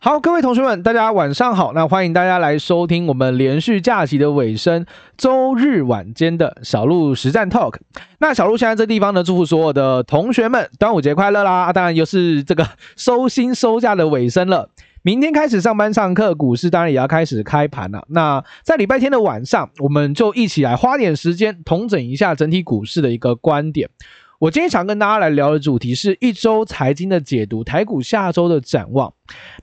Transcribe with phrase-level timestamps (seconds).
[0.00, 1.72] 好，各位同学们，大家晚上好。
[1.72, 4.86] 那欢迎大家来收听我们连续假期的尾声，
[5.16, 7.74] 周日晚间的小鹿实战 Talk。
[8.20, 11.72] 那小鹿现在这地方呢，祝福所有的同学们端午节快乐啦！
[11.72, 12.64] 当然又是这个
[12.96, 14.70] 收心收假的尾声了。
[15.02, 18.04] 明天开始上班上课，股市当然也要开始开盘了。
[18.08, 23.90] 那在礼拜天的晚上，我们就一起来花点时间统整一下整体股市的一个观点。
[24.38, 29.12] 我今天想跟大家来聊的主题是一周财经的解读，台股下周的展望。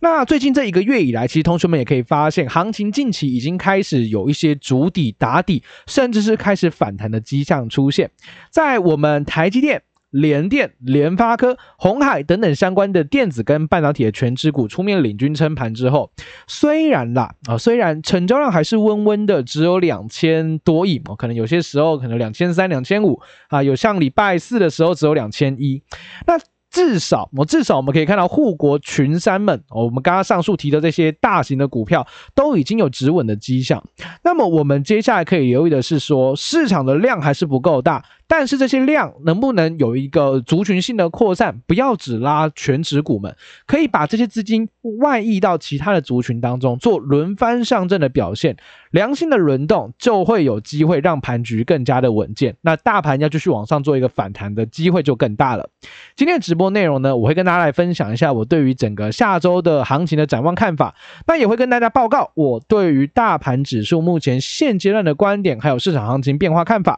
[0.02, 8.12] 那最近这一个月以来，其实同学们也可以发现，行情近期已经开始有一些筑底打底，甚至是开始反弹的迹象出现。
[8.50, 9.82] 在我们台积电。
[10.16, 16.10] 联电、联发科、鸿海等等相关的电子跟半导体的权值股出面领军撑盘之后，
[16.48, 25.84] 虽然啦啊，虽然成交量还是温温的，只有两千多亿，哦可能有些时候可能两千三、两千五啊，有像礼拜四的时候只有两千一，
[26.26, 26.40] 那。
[26.72, 33.82] 至少，我至少我们可以看到护国群山们，我们刚刚上述提的这些大型的股票都已经有止稳的迹象。
[34.26, 41.60] 那么我们接下来可以留意的是说，市场的量还是不够大，但是这些量能不能有一个族群性的扩散？
[41.68, 44.68] 不要只拉权值股们，可以把这些资金
[45.00, 48.58] 外溢到其他的族群当中，做轮番上阵的表现。
[48.92, 55.70] 良性的轮动就会有机会让盘局更加的稳健，那大盘要继续往上做一个反弹的机会就更大了。
[56.16, 60.96] 今天的直播内容呢，我会跟大家来分享一下我对于整个下周的行情的展望看法，
[61.28, 66.98] 那也会跟大家报告我对于大盘指数目前现阶段的观点，还有市场行情变化看法。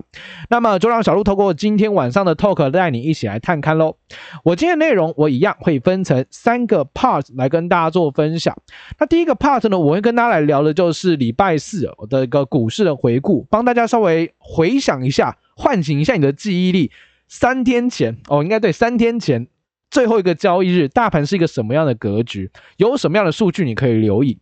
[0.52, 3.98] 那么就让小如透过今天晚上的 talk 带你一起来探看喽。
[4.44, 8.56] 我今天的内容我一样会分成三个 part 来跟大家做分享。
[9.00, 11.92] 那第一个 part 呢，我会跟大家来聊的就是礼拜四。
[11.98, 16.92] 我的一个股市的回顾，帮大家稍微回想一下，唤醒一下你的记忆力。
[17.28, 19.48] 三天前哦，应该对，三天前
[19.90, 22.52] 最后一个交易日，大盘是一个什么样的格局？
[22.78, 24.38] 有什么样的数据你可以留意？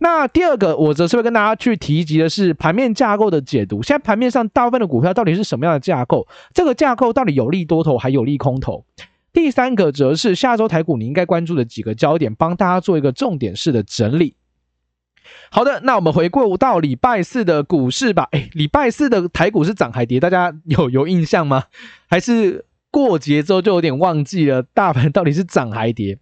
[0.00, 3.82] 那第二个，我则是会跟大家去提及的是盘面架构的解读。
[3.82, 6.26] 现在盘面上大部分的股票到底是什么样的架构？
[6.52, 8.84] 这个架构到底有利多头还有利空头？
[9.32, 14.34] 第三个则是下周台股你应该关注的几个焦点，帮大家做一个重点式的整理。
[15.50, 18.26] 好的，那我们回顾到礼拜四的股市吧。
[18.32, 20.18] 哎，礼拜四的台股是涨还跌？
[20.18, 21.64] 大家有有印象吗？
[22.08, 22.64] 还是
[22.98, 24.60] 过节之后就有点忘记了？
[24.74, 26.18] 大盘到底是涨还跌？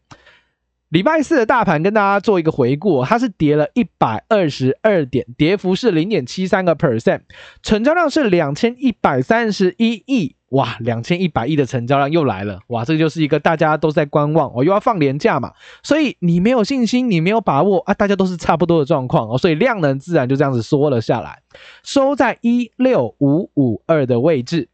[0.91, 7.22] 礼拜四的大盘跟大家做一个回顾，它是跌了一百二十二点，跌幅是零点七三个 percent，
[7.62, 10.36] 成交量是两千一百三十一亿。
[10.50, 12.60] 哇，两千一百亿的成交量又来了！
[12.69, 21.41] 哇，这就是一个大家都在观望，我、哦、又要放连假嘛，所以你没有信心，你没有把握啊，大家都是差不多的状况哦，所以量能自然就这样子缩了下来，
[21.82, 24.69] 收在一六五五二的位置。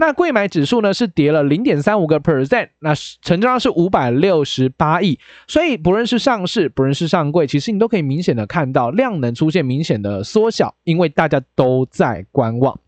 [0.00, 12.80] 那柜买指数呢是跌了零点三五个 percent，那成交量是五百六十八亿，所以不论是上市，不论是上柜，其实你都可以明显的看到量能出现明显的缩小，因为大家都在观望。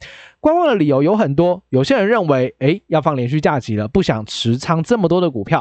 [0.43, 5.61] 观望的理由有很多，有些人认为，诶，要放连续假期了，不想持仓这么多的股票；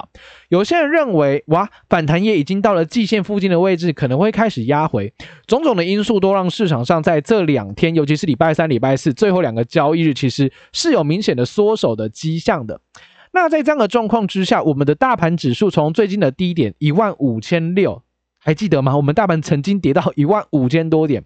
[0.50, 5.14] 有些人认为，哇，反弹也已经到了季线附近的位置，可能会开始压回。
[5.46, 12.81] 种种的因素都让市场上在这两天，尤其是礼拜三、礼拜四最后两个交易日，其实是有明显的缩手的迹象的。
[13.31, 18.02] 那在这样的状况之下，我们的大盘指数从最近的低点一万五千六，
[18.40, 18.97] 还记得吗？
[18.97, 21.24] 我们大盘曾经跌到一万五千多点。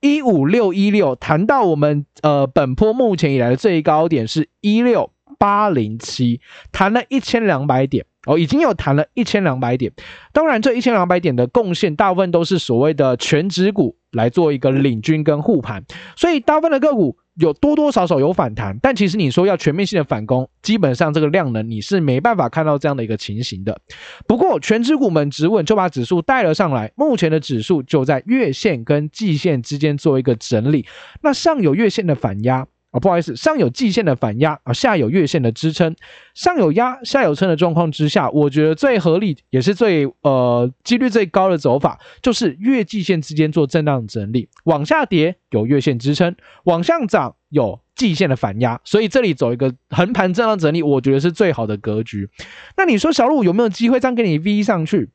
[0.00, 5.10] 一五六一六，谈到我们呃本坡目前以来的最高点是一六。
[5.38, 6.40] 八零七，
[6.72, 9.92] 谈了一千两百点哦，已经有谈了一千两百点。
[10.32, 15.84] 当然，这一千两百点的贡献大部分都是所谓的全指股来做一个领军跟护盘，
[16.16, 17.16] 所以大部分的个股。
[17.38, 23.80] 有多多少少有反弹，但其实你说要全面性的反攻，基本上这个量能你是没办法看到这样的一个情形的。
[24.26, 30.84] 不过全指股们止稳就把指数带了上来，目前的指数就在月线跟季线之间做一个整理，
[31.22, 32.66] 那上有月线的反压。
[32.90, 35.94] 哦，不好意思，上有季线的反压啊，下有月线的支撑，
[36.32, 52.30] 上有压，下有撑的状况之下，我觉得最合理也是最呃几率最高的走法，就是月季线之间做震荡整理，往下跌有月线支撑，往上涨有季线的反压，所以这里走一个横盘震荡整理，我觉得是最好的格局。
[52.78, 55.10] 那你说小鹿有没有机会这样给你 V 上去？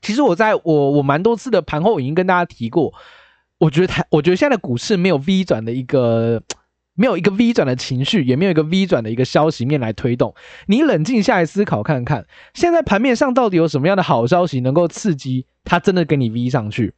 [0.00, 2.94] 其实我在我我蛮多次的盘后已经跟大家提过，
[3.58, 6.42] 我觉得台我觉得现在的股市没有 V 转的一个。
[6.96, 10.34] 没有一个 V 转的情绪，也没有一个 V 转的一个消息面来推动。
[10.66, 16.94] 你冷静下来思考看看，现在盘面上到底有什么样的好消息能够刺激它真的给你 V 上去？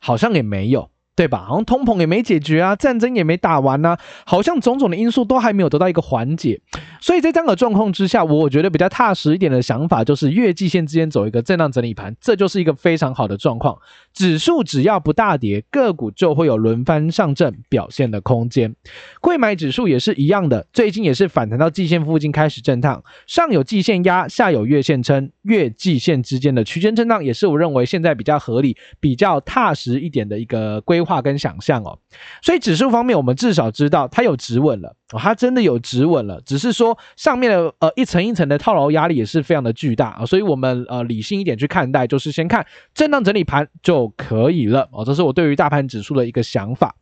[0.00, 1.44] 好像也没有对吧？
[1.46, 6.60] 好像通膨也没解决啊，战争也没打完啊，好像种种的因素都还没有得到一个缓解。
[7.02, 13.76] 所以在这样的状况之下，我觉得比较踏实一点的想法就是月季线之间走一个震荡整理盘，这就是一个非常好的状况。
[14.14, 18.72] 指数只要不大跌，个股就会有轮番上阵表现的空间。
[19.20, 31.98] 柜买指数也是一样的，最近也是反弹到季线附近开始震荡，上有季线压，下有月线撑，月季线之间的区间震荡也是我认为现在比较合理、比较踏实一点的一个规划跟想象哦，
[32.42, 46.94] 所以指数方面，我们至少知道它有止稳了，哦，它真的有止稳了，只是说上面的呃一层一层的套牢压力也是非常的巨大啊，所以我们呃理性一点去看待，就是先看震荡整理盘就可以了哦，这是我对于大盘指数的一个想法。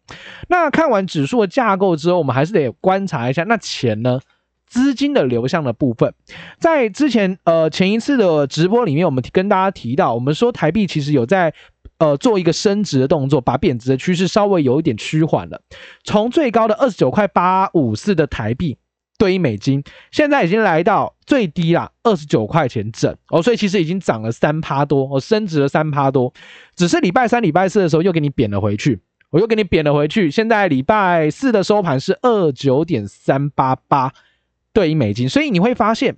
[0.49, 4.21] 那看完指数的架构之后，我们还是得观察一下那钱呢，
[4.67, 6.13] 资金的流向的部分，
[6.59, 11.55] 在之前呃前一次的直播里面，我们跟大家提到，我们说台币其实有在。
[12.01, 15.61] 呃，做一个升值的动作，把贬值的趋势稍微有一点趋缓了。
[16.03, 18.79] 从最高的二十九块八五四的台币
[19.19, 26.33] 兑一美金，现在已经来到最低啦，二十九块钱整哦，所以其实已经涨了三趴多，哦，升值了三趴多。
[26.75, 28.99] 只是礼拜三、礼拜四的时候又给你贬了回去，
[29.29, 30.31] 我又给你贬了回去。
[30.31, 34.11] 现在礼拜四的收盘是二九点三八八
[34.73, 36.17] 兑一美金，所以你会发现，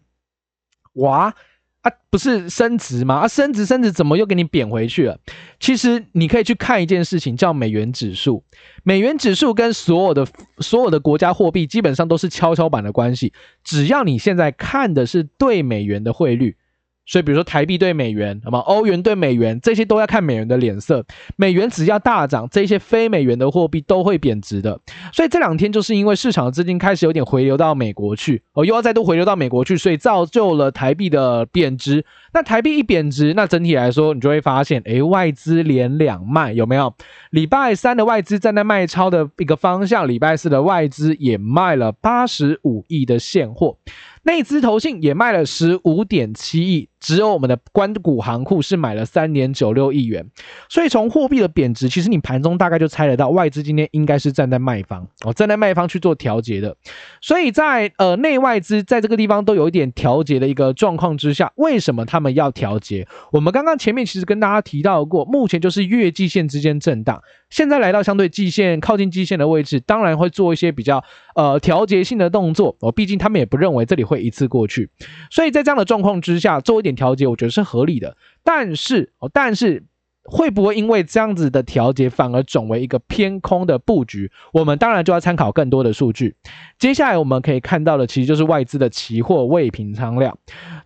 [0.93, 1.35] 哇。
[1.83, 3.17] 啊，不是升值吗？
[3.17, 5.19] 啊，升值升值，怎么又给你贬回去了？
[5.59, 8.45] 其实你可以去看一件事情，叫美元指数。
[8.85, 10.27] 美元指数跟所有的
[10.59, 13.33] 所有的国家货币基本上都是跷跷板的关系。
[13.65, 16.57] 只要你现在看的是对美元的汇率。
[17.05, 21.05] 所以，比如说台币兑美元，那么欧元兑美元，这些都要看美元的脸色。
[21.37, 24.79] 美元只要大涨，这些非美元的货币都会贬值的。
[25.13, 32.05] 所以这两天就是因为市场的资金开始有点回流到美国去，哦，又要再度回流到美国去，所以造就了台币的贬值。
[32.33, 36.95] 那台币一贬值，那整体来说，你就会发现，诶，外资连两卖，有没有？
[37.31, 43.77] 礼拜三的外资站在卖超的一个方向，礼拜四的外资也卖了八十五亿的现货。
[44.25, 50.25] 内资投信也卖了十五点七亿，只有我们的关股行库是买了三点九六亿元。
[50.69, 56.77] 所以从货币的贬值，其实你盘中大概就猜得到，外资今天应该是站在卖方哦，站在卖方去做调节的。
[57.21, 63.09] 所以在呃内外资在这个地方都有一点调节的一个状况之下，为什么他们要调节？
[63.33, 67.21] 我们刚刚前面其实跟大家提到过，目前就是月季线之间震荡，
[67.51, 71.03] 现在来到相对季线靠近季线的位置，当然会做一些比较
[71.35, 74.23] 呃调节性的动作哦，毕竟他们也不认为这里会。
[74.23, 74.89] 一次过去，
[75.33, 78.17] 所以在这样的状况之下做一点调节，我觉得是合理的。
[78.45, 79.83] 但是哦，但是
[80.25, 84.31] 会不会因为这样子的调节反而转为一个偏空的布局？
[84.53, 86.37] 我们当然就要参考更多的数据。
[86.79, 90.37] 接下来我们可以看到的，其实就是外资的期货未平仓量。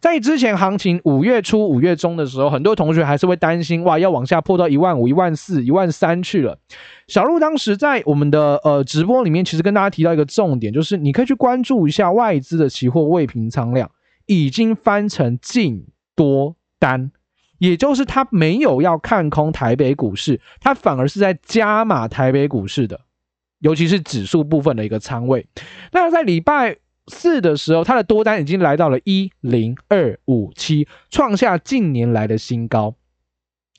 [0.01, 6.59] 在之前行情五月初、五月中的时候，很多同学还是会担心，哇，要往下破到一万五、一万四、一万三去了。
[7.07, 13.91] 小路当时在我们的呃直播里面，其实跟大家提到一个重点，就是你可以去关注一下外资的期货未平仓量，
[14.27, 17.13] 已经翻成净多单，
[17.59, 23.01] 也就是他没有要看空台北股市，他反而是在加码台北股市的，
[23.61, 25.47] 尤其是指数部分的一个仓位。
[25.93, 32.97] 那在礼拜四的时候，他的多单已经来到了一零二五七，创下近年来的新高。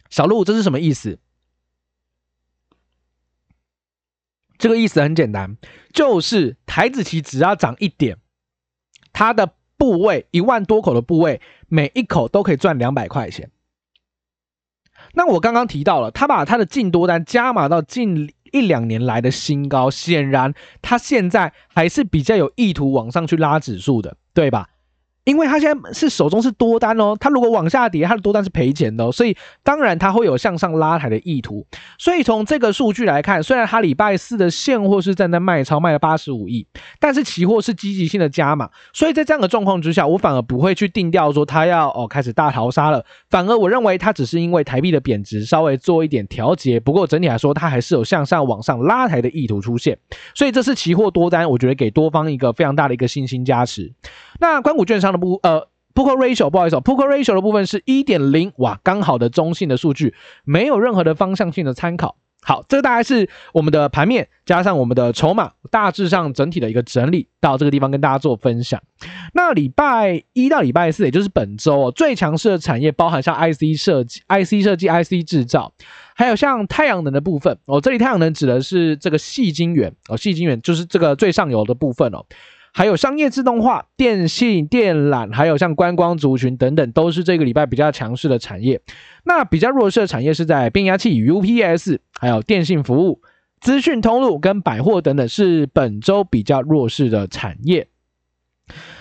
[0.10, 1.20] 小路，这是什么意思？
[4.58, 5.58] 这个意思很简单，
[5.94, 8.18] 就是台子期只要涨一点，
[9.14, 13.52] 它的部位一万多口的部位，每一口都可以赚两百块钱。
[15.14, 24.68] 那我刚刚提到了，他把他的净多单加码到近一两年来的新高，显然他现在还是比较有意图往上去拉指数的，对吧？
[25.28, 31.68] 因为他现在是手中是多单哦，他如果往下跌，他的多单是赔钱的哦，所以当然他会有向上拉抬的意图。
[32.00, 36.66] 所以从这个数据来看，虽然他礼拜四的现货是站在卖超卖了八十五亿，
[36.98, 38.70] 但是期货是积极性的加码。
[38.94, 46.80] 所以在这样的状况之下，我反而不会去定调说他要哦开始大逃杀了，反而我认为他只是因为台币的贬值稍微做一点调节。
[46.80, 49.98] 不过整体来说，它还是有向上往上拉抬的意图出现。
[50.34, 53.92] 所以这是期货多单，我觉得给多方一个非常大的一个信心加持。
[54.40, 62.16] 那关谷券商的不呃，Put Call Ratio 不好意思，Put Call Ratio 的部分是一点零，哇，刚好的中性的数据，没有任何的方向性的参考。
[62.44, 68.82] 好，这个大概是我们的盘面加上我们的筹码，大致上整体的一个整理，到这个地方跟大家做分享。
[69.34, 75.74] 那礼拜一到礼拜四，也就是本周哦，最强势的产业包含像 IC 设计、IC 设计、IC 制造，
[76.16, 77.82] 还有像太阳能的部分哦。
[77.82, 82.24] 这里太阳能指的是这个细晶圆哦，细晶圆就是这个最上游的部分哦。
[82.78, 88.80] 还有商业自动化、电信、电缆，还有像观光族群等等，都是这个礼拜比较强势的产业。
[89.24, 93.20] 那比较弱势的产业是在变压器与 UPS，还有电信服务、
[93.60, 97.88] 资讯通路跟百货等等，是本周比较弱势的产业。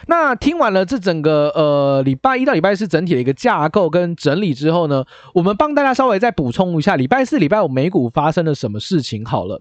[0.07, 5.05] 那听完了这整个呃礼拜一到礼拜四整体的一个架构跟整理之后呢，
[5.35, 9.61] 我们帮大家稍微再补充一下礼拜四、礼拜五美股发生了什么事情好了。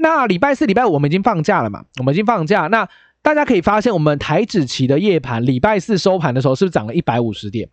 [0.00, 1.84] 那礼拜四、礼拜五我们已经放假了嘛？
[1.98, 2.88] 我们已经放假，那
[3.22, 7.68] 大家可以发现，我们台指期的夜盘礼拜四收盘的时候是不是涨了一百五十点？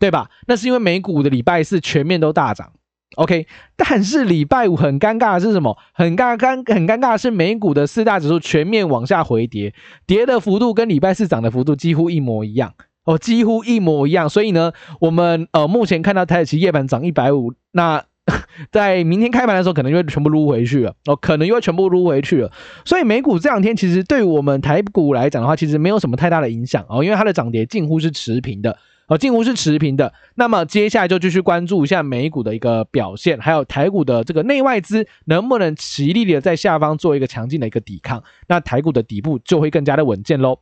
[0.00, 0.28] 对吧？
[0.46, 2.72] 那是因为美股的礼拜四全面都大涨。
[3.16, 5.78] OK，但是礼拜五很尴尬的是什么？
[5.92, 9.72] 很尴尬，很尴尬的是美股的四大指数全面往下回跌，
[10.04, 14.28] 跌的幅度跟礼拜四涨的幅度几乎一模一样哦，几乎一模一样。
[14.28, 18.04] 所以呢，我们呃目前看到台指期夜盘涨一百五，那
[18.72, 22.50] 在明天开盘的时候可能就会全部撸回去了哦，可能又全部撸回去了。
[22.84, 28.78] 所以美股这两天其实对我们台股来讲的话，其实没有什么太大的影响哦，因为它的涨跌近乎是持平的。
[29.06, 30.10] 哦，近乎是持平的。
[30.36, 40.58] 那么接下来就继续关注一下美股的一个表现，还有台股的这个内外资能不能齐力的在下方做一个强劲的一个抵抗，那台股的底部就会更加的稳健喽。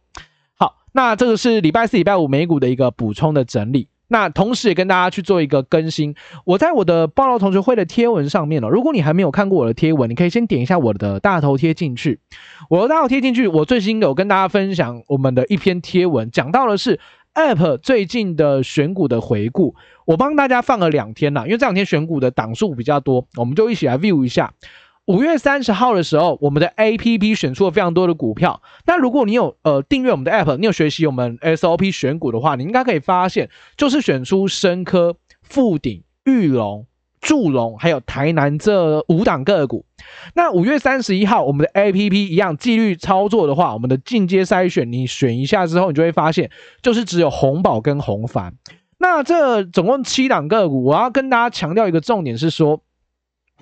[0.58, 3.86] 好，那这个是礼拜四、礼拜五美股的一个补充的整理。
[4.12, 6.14] 那同时也跟大家去做一个更新，
[6.44, 12.20] 我在我的报道同学会的贴文上面哦，如果你还没有看过我的贴文，你可以先点一下我的大头贴进去。
[12.70, 17.00] 我的大头贴进去，我最新有跟大家分享我们的一篇贴文，讲到的是。
[17.34, 24.52] App 最近的选股的回顾，我帮大家放了两天了，因为这两天选股的档数比较多，我们就一起来 view 一下。
[25.06, 28.62] 五月三十号的时候，我们的 APP 选出了非常多的股票。
[28.86, 36.86] 那如果你有呃订阅我们的 App，你有学习我们 SOP 选股的话，你应该可以发现，就是选出深科、富鼎、玉龙。
[37.20, 39.84] 祝融还有台南这五档个股，
[40.34, 46.50] 那五月三十一号我们的 APP 一样纪律操作的话，我们的进阶筛选，你选一下之后，你就会发现
[46.82, 48.52] 就是只有红宝跟红帆。
[48.98, 52.82] 那这总共七档个股，我要跟大家强调一个重点是说，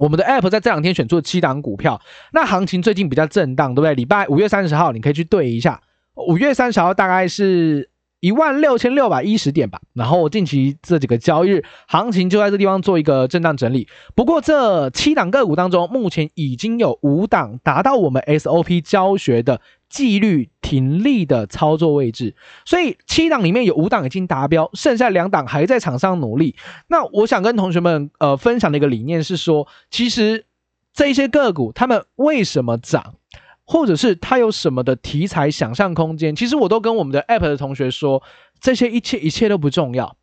[0.00, 2.00] 我们的 App 在这两天选出了七档股票，
[2.33, 3.95] 那行情最近比较震荡，对不对？
[3.95, 5.80] 礼拜五月三十号你可以去对一下，
[6.14, 7.88] 五月三十号大概是。
[8.23, 13.88] 一万六千六百一十点吧，然后近期这几个交易日行情就在这地方做一个震荡整理。
[14.14, 26.56] 不过这七档个股当中，目前已经有五档达到我们 SOP 教学的纪律停利的操作位置，所以七档里面有五档已经达标，剩下两档还在场上努力。
[26.87, 30.47] 那我想跟同学们呃分享的一个理念是说，其实
[30.94, 33.16] 这些个股他们为什么涨？
[33.64, 38.20] 或者是它有什么的题材想象空间，其实我都跟我们的 App 的同学说，
[38.61, 40.16] 这些一切一切都不重要，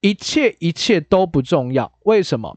[0.00, 1.92] 一切一切都不重要。
[2.04, 2.56] 为什么？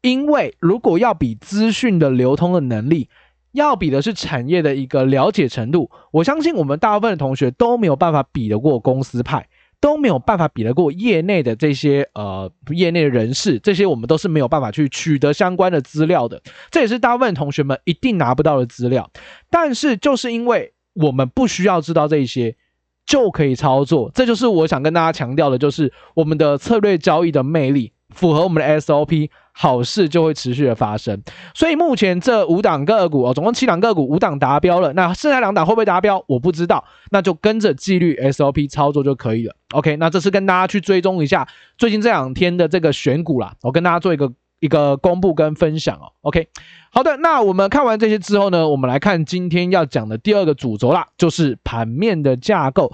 [0.00, 3.08] 因为如果要比资讯的流通的能力，
[3.56, 9.48] 要比的是产业的一个了解程度，我相信我们大部分的同学都没有办法比得过公司派。
[9.78, 19.10] 都没有办法比得过业内的这些呃业内的人士，这些我们都是没有办法去取得相关的资料的，这也是大部分同学们一定拿不到的资料。
[19.50, 22.56] 但是就是因为我们不需要知道这些
[23.04, 29.28] 就可以操作，这就是我想跟大家强调的，就是我们的策略交易的魅力，符合我们的 SOP。
[29.58, 31.18] 好事就会持续的发生，
[31.54, 36.22] 所以目前这五档个股哦，总共七档个股，五档达标了，那剩下两档会不会达标？
[36.26, 39.56] 我不知道，那就跟着纪律 SOP 操作就可以了。
[39.72, 41.48] OK，那这是跟大家去追踪一下
[41.78, 46.12] 最近这两天的这个选股啦，我跟大家做一个一个公布跟分享哦。
[46.20, 46.48] OK，
[46.92, 52.92] 好的，那我们看完这些之后呢，我们来看今天要讲的第二个主轴啦，就是盘面的架构。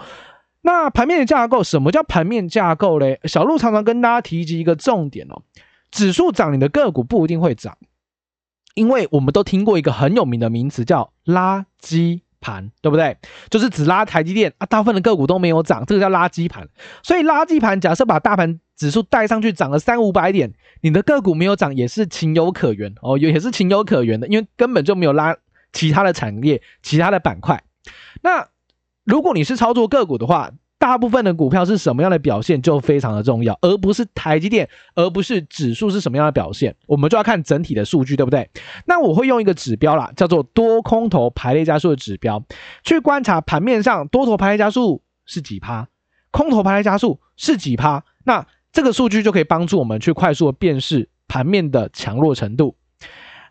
[0.61, 3.19] 那盘面的架构，什么叫盘面架构嘞？
[3.25, 5.43] 小路常常跟大家提及一个重点哦。
[5.93, 7.79] 指数涨，你的个股不一定会涨，
[8.75, 13.17] 因为我们都听过一个很有名的名词叫垃圾盘，对不对？
[13.51, 16.67] 就是只拉台积电啊，大部分的个股都没有涨，这个叫垃圾盘。
[17.05, 25.37] 所以垃圾盘假设把大盘指数带上去涨了三五百点，你的个股没有涨也是情有可原哦，也也是情有可原的，因为根本就没有拉
[25.73, 27.63] 其他的产业、其他的板块。
[28.23, 28.49] 那
[29.05, 30.51] 如果你是操作个股的话，
[30.83, 38.51] 大部分的股票是什么样的表现就非常的重要，而不是台积电，而不是指数是什么样的表现，我们就要看整体的数据，对不对？
[38.85, 42.43] 那我会用一个指标啦，叫做多空头排列加速的指标，
[42.83, 45.87] 去观察盘面上多头排列加速是几趴，
[46.33, 52.75] 空头排列加速是几趴，那这个数据就可以帮助我们去快速的辨识盘面的强弱程度。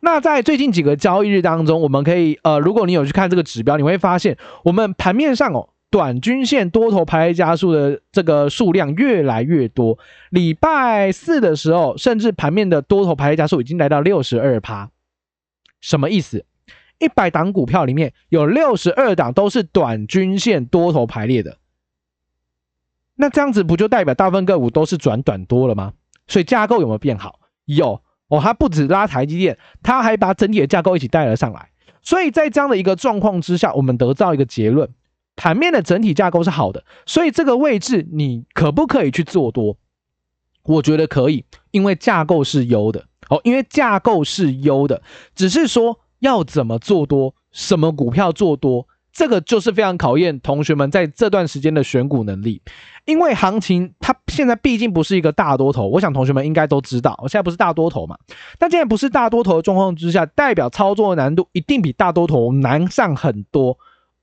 [0.01, 5.69] 那在最近几个交易日当中，我们可以呃，如果你有去看这个指标，你会发现我们盘面上哦。
[5.91, 14.89] 短均线多头排列加速的这个数量越来越多，礼拜四的时候，甚至盘面的多头排列加速已经来到六十二趴。
[15.81, 16.45] 什么意思？
[16.97, 21.57] 一百档股票里面有六十二档都是短均线多头排列的，
[23.15, 25.93] 那这样子不就代表大部分个股都是转短多了吗？
[26.27, 27.39] 所以架构有没有变好？
[27.65, 31.69] 有哦，它不止拉台积电，它还把整体的架构一起带了上来。
[32.03, 34.87] 所以在这样的一个状况之下，我们得到一个结论：
[35.35, 36.83] 盘面的整体架构是好的。
[37.05, 39.77] 所以这个位置你可不可以去做多？
[40.63, 45.01] 我觉得可以，因为架构是优的哦，因为架构是优的，
[45.33, 52.61] 只是说要怎么做多，什么股票做多，这个就是非常考验同学们在这段时间的选股能力。
[53.05, 58.15] 因为行情它现在毕竟不是一个大多头，我想同学们应该都知道，我现在不是大多头嘛。
[58.59, 63.79] 但既然不是大多头的状况之下，代表操作的难度一定比大多头难上很多，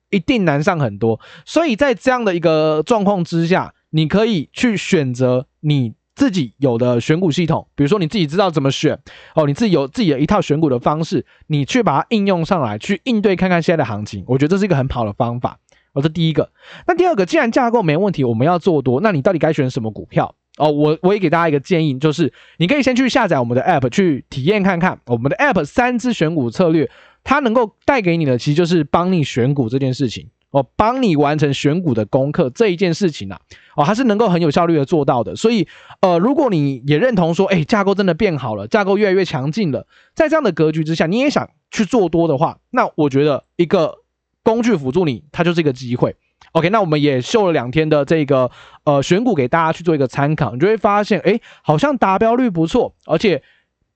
[0.09, 1.19] 一定难上很多。
[1.45, 5.93] 所以在这样的一个状况之下，你可以去选择你。
[6.15, 8.99] 自己有的选股系统，比如说你自己知道怎么选
[9.35, 15.57] 哦，你自己有自己的一套选股的方式，你去把它应用上来，去应对看看现在的行情，我觉得这是一个很好的方法。
[15.93, 16.51] 哦，这第一个。
[16.85, 20.35] 那第二个，既然架构没问题，我们要做多，那你到底该选什么股票？
[20.57, 26.91] 哦，我我也给大家一个建议，就是你可以先去下载我们的 App 去体验看看我们的 App 三支选股策略，
[27.23, 30.29] 它能够带给你的其实就是帮你选股这件事情。
[30.51, 33.39] 哦，帮你完成选股的功课这一件事情啊，
[33.75, 35.35] 哦，它是能够很有效率的做到的。
[35.35, 35.67] 所以，
[36.01, 39.85] 呃，如果你也认同说，哎，架构真的变好了，架构越来越强劲了，
[40.15, 43.99] 在这样的格局之下，你也想去做多的话，那我觉得一个
[44.41, 46.15] 工具辅助你，它就是一个机会。
[46.53, 48.49] OK，那我们也秀了两天的这个
[48.85, 53.43] 呃选股给大家去做一个参考，你就会发现，哎，好像达标率不错，而且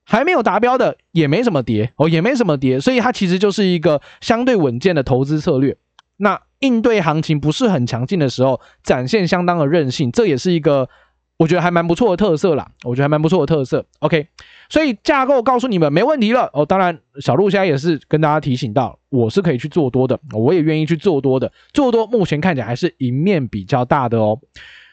[0.04, 5.76] 还没有达标的也没什么跌哦，也没什么跌，所以它其实就是一个相对稳健的投资策略。
[6.16, 10.88] 那应对行情不是很强劲的时候，展现相当的韧性，这也是一个
[11.36, 12.70] 我觉得还蛮不错的特色啦。
[12.84, 13.84] 我觉得还蛮不错的特色。
[13.98, 14.28] OK，
[14.68, 16.64] 所以架构告诉你们没问题了哦。
[16.64, 21.50] 当然，小鹿现在也是跟大家提醒到，我是可以去做多的，我也愿意去做多的。
[21.72, 24.38] 做多目前看起来还是赢面比较大的哦。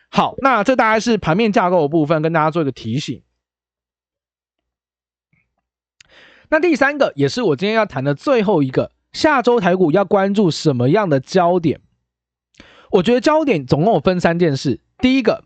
[0.09, 3.21] 好，那这大概是盘面架构的部分，跟大家做一个提醒。
[6.51, 8.91] 那第三个也是我今天要谈的最后一个。
[9.13, 11.79] 下周台股要关注什么样的焦点？
[12.91, 14.79] 我觉得焦点总共有分三件事。
[14.99, 15.43] 第一个，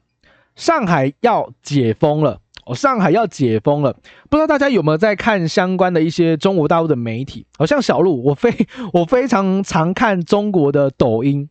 [0.56, 3.98] 上海要解封了哦，上海要解封了。
[4.30, 7.46] 不知道大家有没有在看相关的一些中国大陆的媒体？
[7.58, 11.50] 好像小路，我非我非常常看中国的抖音。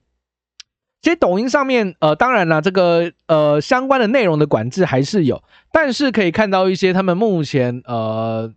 [1.03, 8.53] 其实抖音上面，呃，当然了，这个呃相关的内容的管制还是有，但是可以看到一些他们目前呃。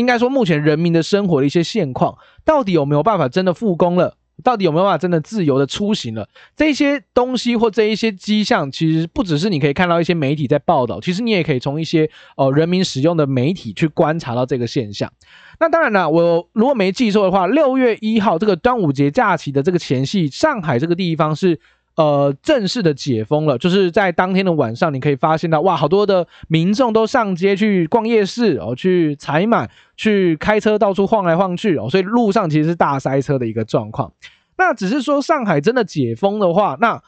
[0.00, 4.16] 应该说，目前人民的生活的一些现况，到底有没有办法真的复工了？
[4.42, 6.26] 到底有没有办法真的自由的出行了？
[6.56, 15.12] 这些东西或这一些迹象，其实不只是你可以看到一些媒体在报道，其实你也可以从一些呃人民使用的媒体去观察到这个现象。
[15.60, 21.60] 那当然了，我如果没记错的话，六月一号这个端午节假期的这个前夕，上海这个地方是。
[21.96, 34.12] 呃，正式的解封了，就是在当天的晚上，你可以发现到，哇，好多的民众都上街去逛夜市哦，去采买，去开车到处晃来晃去哦，所以路上其实是大塞车的一个状况。
[34.56, 37.02] 那只是说上海真的解封的话，那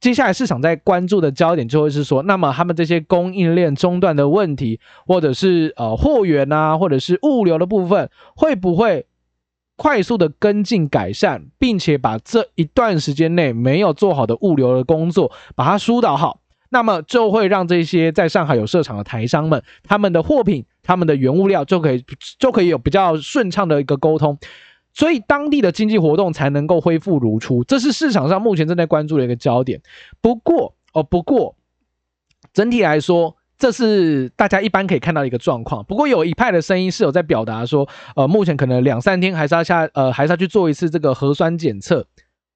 [0.00, 9.06] 接下来市场在关注的焦点就会是说，那么他们这些供应链中断的问题，或者是呃货源啊，或者是物流的部分，会不会？
[9.76, 22.04] 快速的跟进改善，并且把这一段时间内没有做好的物流的工作，把它疏导好，那么就会让这些在上海有设厂的台商们，他们的货品、他们的原物料就可以
[22.38, 24.38] 就可以有比较顺畅的一个沟通，
[24.92, 27.64] 所以当地的经济活动才能够恢复如初。
[27.64, 29.80] 这是市场上目前正在关注的一个焦点。
[30.20, 31.56] 不过哦，不过
[32.52, 33.36] 整体来说。
[33.64, 42.06] 这是大家一般可以看到一个状况，不过有一派的声音是有在表达说，呃，目前可能两三天还是要下，呃，还是要去做一次这个核酸检测，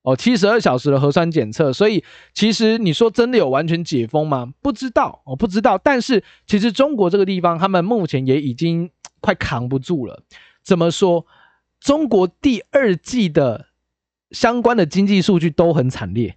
[0.02, 1.72] 哦，七十二小时的核酸检测。
[1.72, 4.52] 所以其实你说真的有完全解封吗？
[4.60, 5.78] 不知道，我不知道。
[5.78, 8.90] 但是其实中国这个地方，他们目前也已经
[9.22, 10.22] 快扛不住了。
[10.62, 11.24] 怎么说？
[11.80, 13.68] 中国第二季的
[14.32, 16.36] 相关的经济数据都很惨烈。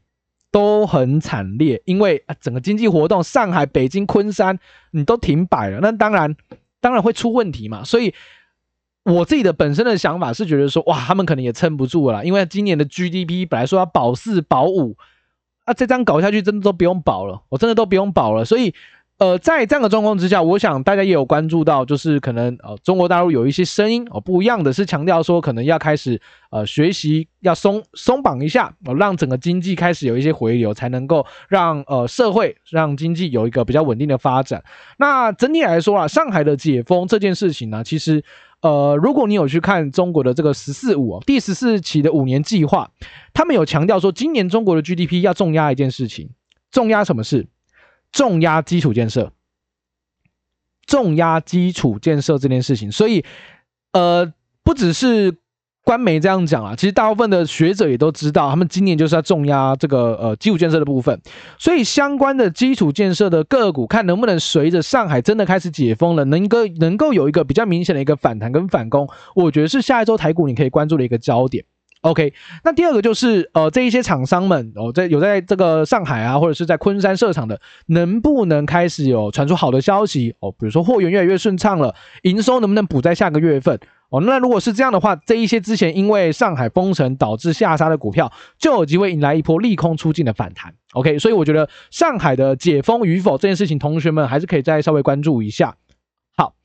[0.52, 4.60] 都很惨烈，因为，整个经济活动，上海、北京、昆山，
[4.92, 6.36] 你都停摆了，那当然，
[6.80, 7.84] 当然会出问题嘛。
[7.84, 8.14] 所以，
[9.06, 14.98] 我自己的本身的想法是觉得说，哇，他们可能也撑不住了，因为今年的 GDP 本来说要保四保五，
[15.64, 18.74] 啊，这张搞下去真的都不用保了，我真的都不用保了，所以。
[19.22, 34.64] 呃，在这样的状况之下，我想大家也有关注到，就是可能呃，中国大陆有一些声音哦，不一样的是强调说，可能要开始呃学习要松松绑一下，哦，让整个经济开始有一些回流，才能够让呃社会让经济有一个比较稳定的发展。
[34.98, 38.24] 那整体来说啊，上海的解封这件事情呢，其实
[38.64, 42.90] 呃，如果你有去看中国的这个“十四五”第十四期的五年计划，
[43.36, 46.32] 他们有强调说，今年中国的 GDP 要重压一件事情，
[46.72, 47.46] 重压什么事？
[48.12, 49.32] 重压基础建设，
[50.86, 52.92] 重压基础建设这件事情。
[52.92, 53.24] 所以，
[53.94, 55.38] 呃，不只是。
[55.84, 61.20] 官媒这样讲啊，其实大部分的学者也都知道，他们今年就是要重压这个呃基础建设的部分，
[61.58, 71.66] 所以相关的基础建设的个股，看能不能随着上海真的开始解封了，能够能够有一个比较明显的一个反弹跟反攻，我觉得是下一周台股你可以关注的一个焦点。
[72.02, 72.34] OK，
[72.64, 80.52] 那第二个就是呃这一些厂商们哦，在有在这个上海啊，或者是在昆山设厂的，能不能开始有传出好的消息哦？
[80.52, 83.80] 比如说货源越来越顺畅了，营收能不能补在下个月份？
[84.10, 90.74] 哦，那如果是这样的话，这一些之前因为上海封城导致下杀的股票，就有机会引来一波利空出尽的反弹。
[90.94, 95.76] OK，所以我觉得上海的解封与否这件事情，同学们还是可以再稍微关注一下。
[96.38, 96.56] 好，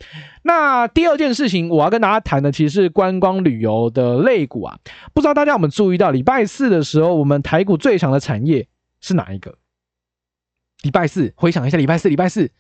[0.43, 4.79] 那第二件事情我要跟大家谈的，其实是观光旅游的类股啊。
[5.13, 8.69] 不知道大家有没有注意到，礼拜四的时候，我们台股最强的产业
[9.01, 9.57] 是哪一个？
[10.83, 12.51] 礼拜四，回想一下，礼拜四，礼拜四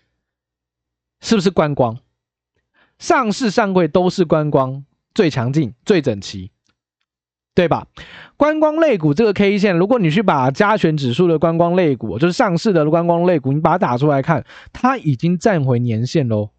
[1.21, 1.99] 是不是观光？
[2.99, 6.51] 上市上柜都是观光最强劲、最整齐，
[7.55, 7.87] 对吧？
[8.37, 16.51] 观光类股这个 K 线，如果你去把加权指数的观光类股，就是上市的观光类股，你把它打出来看，它已经站回年线喽。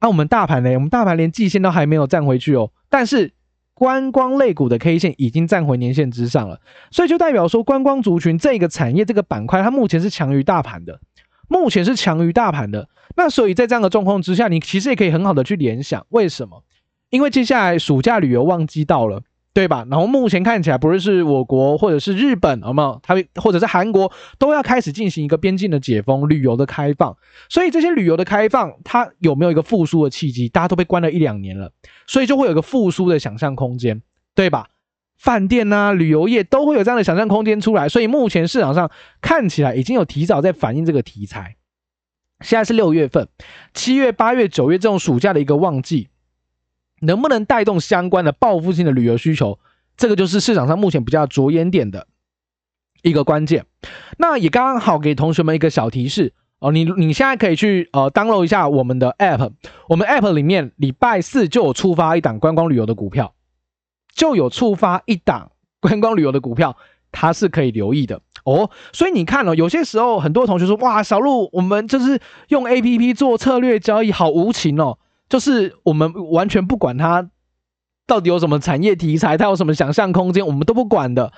[0.00, 0.74] 那、我们大盘呢？
[0.74, 2.70] 我们大盘连季线都还没有站回去哦。
[2.88, 3.32] 但是
[3.74, 11.00] 观光类股的 K 线已经站回年线之上了，所以就代表说，观光族群这个产业这个板块，它目前是强于大盘的。
[11.48, 16.64] 目前是强于大盘的，那所以在这样的状况之下，你其实也可以很好的去联想，为什么？
[17.08, 19.22] 因为接下来暑假旅游旺季到了，
[19.56, 19.86] 对吧？
[19.90, 23.00] 然后目前看起来，不论是我国或者是日本，有没有？
[23.02, 27.16] 它或者是韩国都要开始进行一个边境的解封、旅游的开放，
[27.48, 30.46] 所以这些旅游的开放，它有没有一个复苏的契机？
[30.50, 31.72] 大家都被关了一两年了，
[32.06, 34.02] 所以就会有一个复苏的想象空间，
[34.34, 34.68] 对吧？
[35.16, 38.90] 饭店呐、旅游业都会有这样的想象空间出来，所以目前市场上
[39.22, 41.56] 看起来已经有提早在反映这个题材。
[42.42, 43.26] 现在是六月份，
[43.72, 46.08] 七月、八月、九月这种暑假的一个旺季，
[47.00, 49.58] 能不能带动相关的报复性的旅游需求？
[49.96, 52.06] 这个就是市场上目前比较着眼点的
[53.02, 53.66] 一个关键。
[54.18, 59.52] 那也刚刚好给同学们一个小提示哦，你你现在可以去呃 download 一下我们的 app，
[59.88, 63.32] 我们 app 里面礼拜四就有触发一档观光旅游的股票。
[64.14, 66.74] 就有触发一档观光旅游的股票，
[67.12, 68.70] 它是可以留意的哦。
[68.94, 77.30] 所以你看哦，有些时候很多同学说：“哇，小路，我们就是用 APP 做策略交易，好无情哦。”就是我们完全不管它
[78.06, 81.32] 到底有什么产业题材，它有什么想象空间，我们都不管的。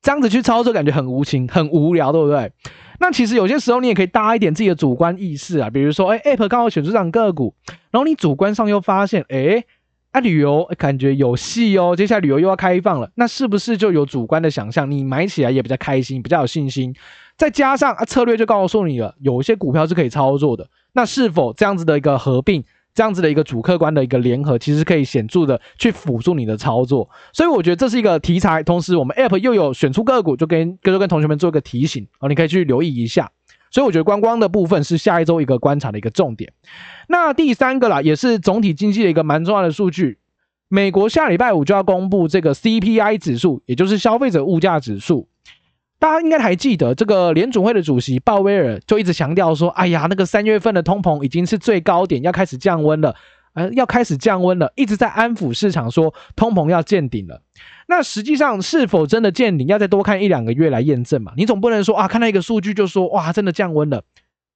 [0.00, 2.52] 这样子去操作，感觉很无情、 很无聊，对不对？
[3.00, 7.54] 那其实有些时候你也可以搭一点自己的主观意识啊，比如说，哎，App 刚好选出这档个股，
[7.90, 9.64] 然后你主观上又发现，哎。
[10.10, 14.90] 啊，旅游感觉有戏哦，接下来旅游又要开放了，那是不是就有主观的想象？
[14.90, 16.94] 你买起来也比较开心，比较有信心。
[17.36, 20.66] 再加上啊，策略就告诉你了，有一些股票是可以操作的。
[20.94, 22.64] 那是否这样子的一个合并，
[22.98, 27.08] 这样子的一个主客观的一个联合，其实可以显著的去辅助你的操作。
[27.32, 33.30] 所以我觉得这是一个题材，同时我们 App 又有选出个股，就跟就跟同学们做一个提醒啊，你可以去留意一下。
[33.70, 36.52] 所以我觉得观光的部分是下一周一个观察的一个重点。
[37.06, 40.18] 那第三个啦，也是总体经济的一个蛮重要的数据。
[40.66, 45.28] 美国下礼拜五就要公布这个 CPI 指数，也就是消费者物价指数。
[45.98, 53.14] 大家应该还记得，这个联准会的主席鲍威尔就一直强调说：“哎呀，那个三月份的通膨已经是最高点，要开始降温了，
[53.54, 57.42] 呃，要开始降温了，一直在安抚市场说通膨要见顶了。
[57.88, 61.32] 那实际上是否真的见顶，要再多看一两个月来验证嘛？
[61.36, 64.02] 你总不能说啊，看到一个数据就说哇，真的降温了，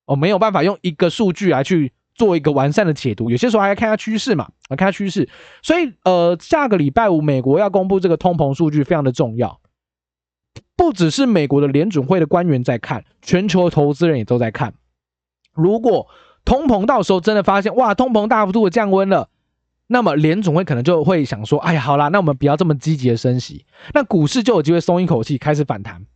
[0.06, 5.26] 哦，没有办法用一个数据来去。”做一个完善的解读，有些时候还要看下趋势嘛，啊看下趋势。
[5.62, 9.58] 所以，呃，下个礼拜五美国要公布这个通膨数据，非常的重要。
[10.76, 14.74] 不只是美国的联准会的官员在看，全球投资人也都在看。
[15.54, 16.08] 如果
[16.44, 19.28] 通膨到时候真的发现，哇，通膨大幅度的降温了，
[19.86, 26.06] 那么联准会可能就会想说，哎呀，好啦，那我们不要这么积极的升息，那股市就有机会松一口气，开始反弹。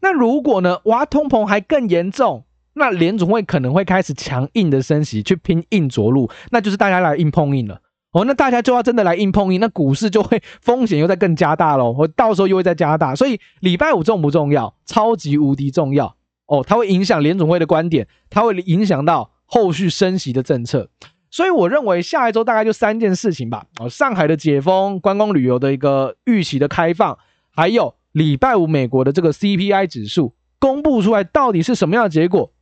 [0.00, 2.44] 那如果呢，哇，通膨还更严重？
[2.74, 7.80] 那联总会可能会开始强硬的升息，去拼硬着陆，那就是大家来硬碰硬了
[8.14, 8.24] 哦。
[8.24, 11.94] 那大家就要真的来硬碰硬，那股市就会风险又在更加大喽。
[11.98, 14.74] 我到时候又会再加大，所以礼拜五重不重要？
[14.86, 16.64] 超级无敌重要哦！
[16.66, 20.88] 它会影响联总会的观点，它会影响到后续升息的政策。
[21.30, 23.66] 所以我认为下一周大概就三件事情吧。
[23.80, 27.18] 哦，上海的解封、观光旅游的一个预期的开放，
[27.50, 32.52] 还有礼拜五美国的这个 CPI 指数公布出来，到底是什么样的结果？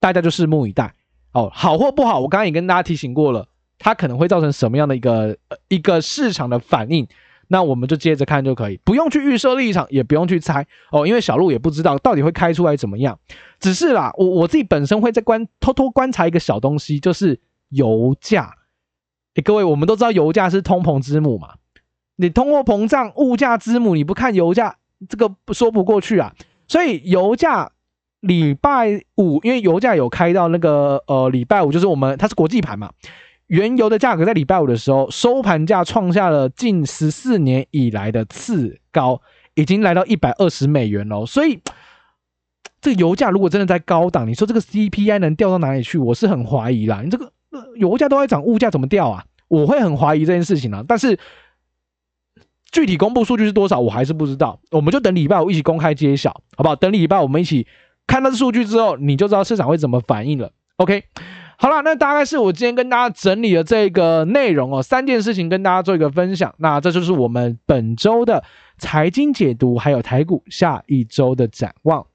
[0.00, 0.94] 大家就拭目以待
[1.32, 7.06] 哦，好或不好，我刚刚也跟大家提醒过了，它可能会造成什么样的一个、呃、一个市场的反应。
[7.48, 13.16] 那我们就接着看就可以，不用去预设立场，也不用去猜哦，因为小鹿也不知道到底会开出来怎么样。
[13.60, 18.52] 只是啦，我我自己本身会在观偷偷观察一个小东西，就是油价。
[19.36, 21.54] 诶，各位，我们都知道油价是通膨之母嘛，
[22.16, 26.34] 你通货膨胀、物价之母，你不看油价，这个说不过去啊。
[26.66, 27.70] 所以油价
[28.18, 32.90] 礼拜五，因为油价有开到那个呃礼拜五，就是我们它是国际盘嘛。
[33.48, 39.20] 原油的价格在礼拜五的时候收盘价创下了近十四年以来的次高，
[39.54, 41.24] 已经来到一百二十美元了。
[41.26, 41.60] 所以，
[42.80, 45.96] 这个油价如果真的在高档，你说这个 CPI 能掉到哪里去？
[45.96, 47.02] 我是很怀疑啦。
[47.02, 47.32] 你这个
[47.76, 49.24] 油价都在涨，物价怎么掉啊？
[49.48, 50.84] 我会很怀疑这件事情啊。
[50.86, 51.16] 但是
[52.72, 54.60] 具体公布数据是多少，我还是不知道。
[54.72, 56.74] 我们就等礼拜五一起公开揭晓，好不好？
[56.74, 57.66] 等礼拜五我们一起
[58.08, 60.50] 看到数据之后，你就知道市场会怎么反应了。
[60.78, 61.04] OK。
[61.58, 66.54] 好了，那大概是我今天跟大家整理的这个内容哦，三件事情跟大家做一个分享。
[66.58, 68.44] 那这就是我们本周的
[68.78, 72.06] 财经解读，还有台股下一周的展望。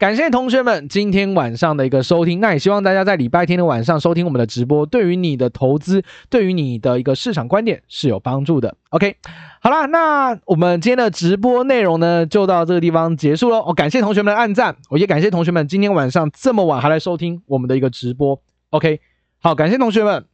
[0.00, 8.74] 感谢同学们今天晚上的一个收听，那也希望大家在礼拜天的晚上收听我们的直播，对于你的投资，对于你的一个市场观点是有帮助的。
[8.88, 9.16] OK，
[9.60, 13.62] 好啦，那我们今天的直播内容呢，就到这个地方结束喽。
[13.66, 18.40] 我感谢同学们的按赞，我也感谢同学们今天晚上这么晚还来收听我们的一个直播。
[18.70, 19.00] OK，
[19.42, 20.24] 好，感谢同学们。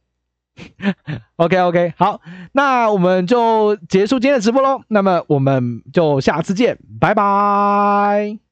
[1.35, 2.21] OK OK，好，
[2.53, 4.79] 那我们就结束今天的直播喽。
[4.87, 8.46] 那么我们就下次见，拜拜。